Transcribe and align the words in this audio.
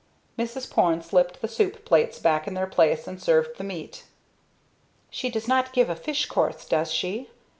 Mrs. 0.35 0.67
Porne 0.67 1.03
slipped 1.03 1.41
the 1.43 1.47
soup 1.47 1.85
plates 1.85 2.17
back 2.17 2.47
in 2.47 2.55
their 2.55 2.65
place 2.65 3.07
and 3.07 3.21
served 3.21 3.59
the 3.59 3.63
meat. 3.63 4.05
"She 5.11 5.29
does 5.29 5.47
not 5.47 5.73
give 5.73 5.91
a 5.91 5.95
fish 5.95 6.25
course, 6.25 6.65
does 6.65 6.91
she?" 6.91 7.29